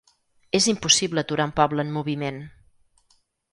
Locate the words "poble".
1.61-1.87